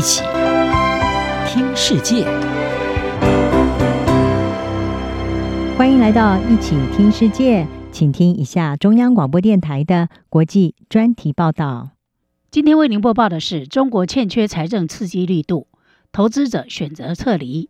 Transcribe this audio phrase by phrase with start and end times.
[0.00, 0.22] 一起
[1.46, 2.24] 听世界，
[5.76, 11.90] 欢迎来到一起听世界，请听一下中央广播电台的国际专题报道。
[12.50, 15.66] 今天为您播报的是：中国欠缺财政刺激力度，
[16.10, 17.68] 投资者选择撤离。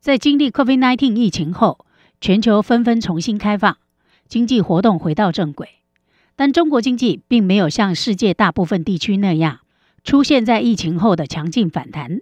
[0.00, 1.86] 在经历 COVID-19 疫情后，
[2.20, 3.76] 全球纷纷重新开放，
[4.26, 5.68] 经济活动回到正轨，
[6.34, 9.60] 但中国经济并没有像世界大部分地区那样。
[10.04, 12.20] 出现在疫情后的强劲反弹，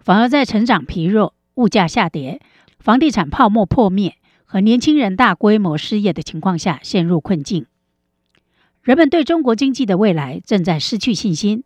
[0.00, 2.40] 反而在成长疲弱、物价下跌、
[2.78, 7.66] 房地产泡沫破灭和年轻人大规模失业的情况下陷入困境。
[8.82, 11.64] 人们对中国经济的未来正在失去信心，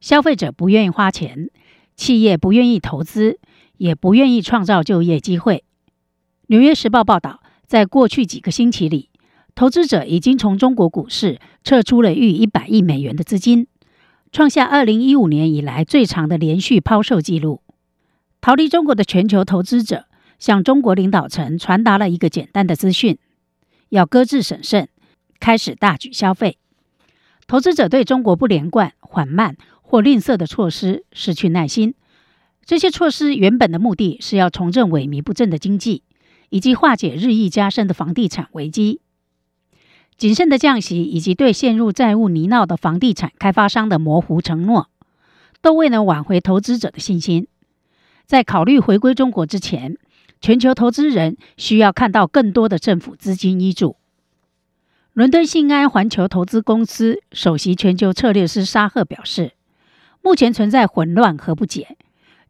[0.00, 1.50] 消费者不愿意花钱，
[1.96, 3.38] 企业不愿意投资，
[3.78, 5.56] 也不愿意创造就业机会。
[6.46, 9.10] 《纽约时报》报道，在过去几个星期里，
[9.54, 13.66] 投资者已经从中国股市撤出了逾一百亿美元的资金。
[14.32, 17.60] 创下二零一五年以来最长的连续抛售记录。
[18.40, 20.06] 逃离中国的全球投资者
[20.38, 23.18] 向中国领导层传达了一个简单的资讯：
[23.90, 24.88] 要搁置审慎，
[25.38, 26.56] 开始大举消费。
[27.46, 31.94] 投资者对中国不连贯、缓慢或吝啬的措施失去耐心。
[32.64, 36.04] 这些措施原本的目的是要重振萎靡不振的经济，
[36.48, 39.01] 以及化解日益加深的房地产危机。
[40.22, 44.88] 谨慎的降息，以及对陷入债务泥淖的房地产开发商的模糊承诺，
[45.60, 47.48] 都未能挽回投资者的信心。
[48.24, 49.96] 在考虑回归中国之前，
[50.40, 53.96] 全球投资人需要看到更多的政府资金依注。
[55.12, 59.54] 伦敦信安环球投资公司首席全球策略师沙赫表示
[60.22, 61.96] ：“目前存在混乱和不解，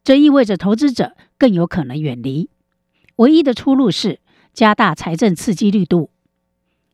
[0.05, 2.51] 这意味着投资者更有可能远离。
[3.17, 4.21] 唯一的出路是
[4.53, 6.11] 加大财政刺激力度。”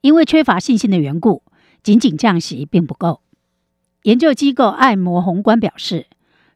[0.01, 1.43] 因为缺乏信心的缘故，
[1.83, 3.21] 仅仅降息并不够。
[4.05, 6.07] 研究机构艾摩宏观表示，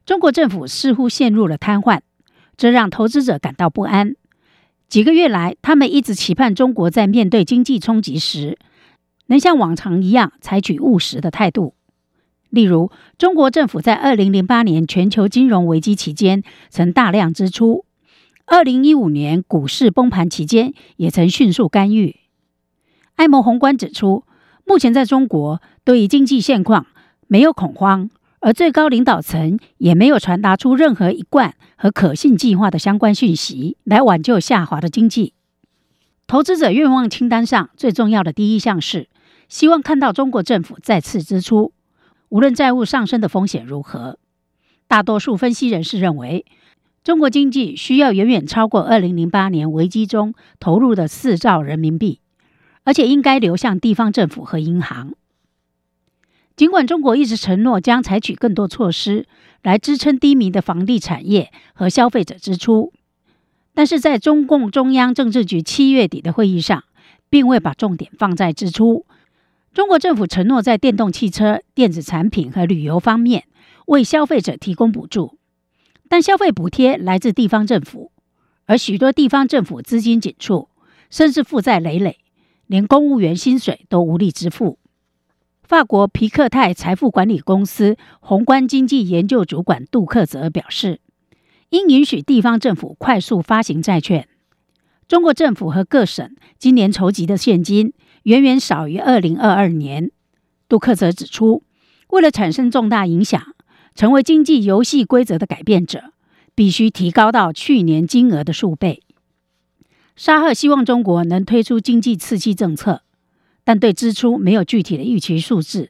[0.05, 1.99] 中国政府似乎陷入了瘫痪，
[2.55, 4.15] 这让投资者感到不安。
[4.87, 8.57] 几个月来，他们一直期盼中国在面对经济冲击时，
[9.27, 11.75] 能像往常一样采取务实的态度。
[12.49, 17.85] 例如，中国政府在二零零八年全球金融危机期间曾大量支出，
[18.45, 22.22] 二零一五年股市崩盘期间也曾迅速干预。
[23.15, 24.23] 艾摩宏观指出，
[24.65, 26.87] 目前在中国对于经济现况
[27.27, 28.09] 没有恐慌，
[28.39, 35.33] 而最高领导层也没有传达出任何一贯和可信计划的相关讯息来挽救下滑的经济。
[36.25, 39.07] 投资者愿望清单上最重要的第一项是
[39.47, 41.73] 希望看到中国政府再次支出，
[42.29, 44.17] 无论债务上升的风险如何。
[44.87, 46.45] 大多数分析人士认为，
[47.03, 52.19] 中国经济需要远远超过二零零八年危机中投入的四兆人民币。
[52.83, 55.13] 而且应该流向地方政府和银行。
[56.55, 59.25] 尽管中国一直承诺将采取更多措施
[59.63, 62.93] 来支撑低迷的房地产业和消费者支出，
[63.73, 66.83] 但是在中共中央政治局七月底的会议上，
[67.29, 69.07] 并未把重点放在支出。
[69.73, 73.45] 中国政府承诺在电动汽车、电子产品和旅游方面
[73.87, 75.39] 为消费者提供补助，
[76.07, 78.11] 但消费补贴来自地方政府，
[78.65, 80.69] 而许多地方政府资金紧促，
[81.09, 82.19] 甚至负债累累。
[82.73, 84.79] 连公务员薪水都无力支付。
[85.61, 90.99] 法国皮克泰财富管理公司宏观经济研究主管杜克泽表示，
[91.69, 94.27] 应允许地方政府快速发行债券。
[95.07, 100.09] 中国政府和各省今年筹集的现金远远少于二零二二年。
[100.67, 101.61] 杜克泽指出，
[102.07, 103.39] 为了产生重大影响，
[103.93, 106.05] 成为经济游戏规则的改变者，
[106.55, 109.03] 必须提高到去年金额的数倍。
[110.15, 113.01] 沙赫希望中国能推出经济刺激政策，
[113.63, 115.89] 但对支出没有具体的预期数字，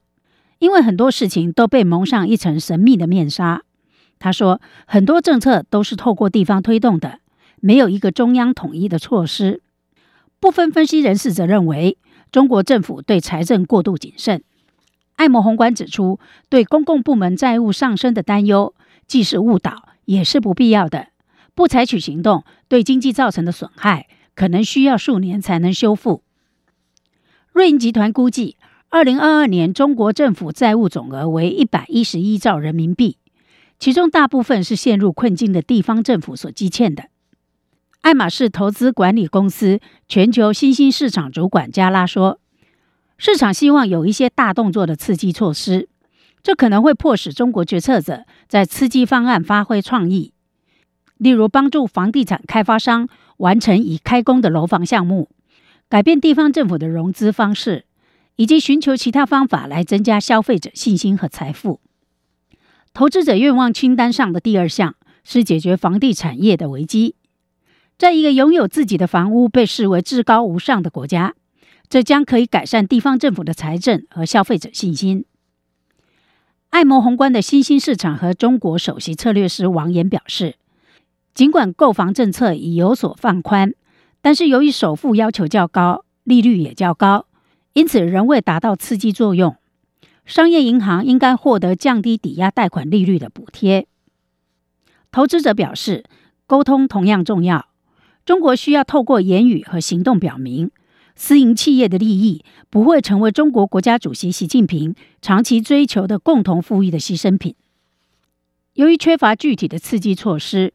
[0.59, 3.63] 因为很多事情都被蒙上一层神秘的面纱。
[4.19, 7.19] 他说，很多政策都是透过地方推动的，
[7.59, 9.61] 没有一个中央统一的措施。
[10.39, 11.97] 部分分析人士则认为，
[12.31, 14.41] 中国政府对财政过度谨慎。
[15.17, 18.73] 艾摩宏观指出，对公共部门债务上升的担忧，
[19.05, 21.07] 既是误导，也是不必要的。
[21.55, 22.43] 不采取行动，
[22.73, 26.23] 对经济造成的损害可能需要数年才能修复。
[27.51, 28.57] 瑞银集团估计，
[28.89, 33.17] 二零二二年中国政府债务总额为一百一十一兆人民币，
[33.77, 37.09] 其中大部分是陷入困境的地方政府所积欠的。
[38.01, 42.39] 爱马仕投资管理公司全球新兴市场主管加拉说
[43.19, 45.87] ：“市场希望有一些大动作的刺激措施，
[46.41, 50.32] 这可能会迫使中国决策者在刺激方案发挥创意。”
[51.17, 53.07] 例如，帮助房地产开发商
[53.37, 55.29] 完成已开工的楼房项目，
[55.89, 57.85] 改变地方政府的融资方式，
[58.35, 61.79] 以及寻求其他方法来增加消费者信心和财富。
[62.93, 67.15] 投资者愿望清单上的第二项是解决房地产业的危机。
[67.97, 71.35] 在一个拥有自己的房屋被视为至高无上的国家，
[71.87, 75.25] 这将可以改善地方政府的财政和消费者信心。
[76.71, 80.55] 爱摩宏观的新兴市场和中国首席策略师王岩表示，
[81.33, 83.73] 尽管购房政策已有所放宽，
[84.21, 87.25] 但是由于首付要求较高，利率也较高，
[87.73, 89.55] 因此仍未达到刺激作用。
[90.25, 93.87] 商业银行应该获得降低抵押贷款利率的补贴。
[95.11, 96.03] 投资者表示，
[96.45, 97.67] 沟通同样重要。
[98.25, 100.71] 中国需要透过言语和行动表明，
[101.15, 107.55] 私营企业的利益不会成为中国国家主席习近平长期追求的共同富裕的牺牲品。
[108.75, 110.73] 由于缺乏具体的刺激措施，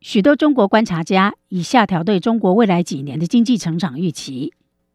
[0.00, 4.52] 许多中国观察家已下调对中国未来几年的经济成长预期。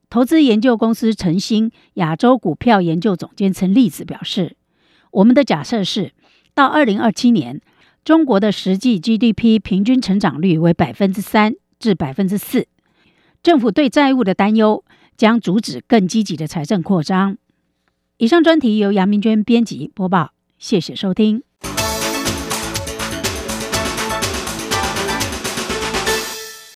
[0.09, 4.55] 投资研究公司晨星亚洲股票研究总监陈立子表示
[5.11, 6.13] ：“我们的假设是，
[6.53, 7.59] 到二零二七年，
[8.05, 12.65] 中国的实际 GDP 平均成长率为百分之三。”至百分之四，
[13.41, 14.85] 政府对债务的担忧
[15.17, 17.37] 将阻止更积极的财政扩张。
[18.15, 21.43] 以上专题由杨明娟编辑播报，谢谢收听。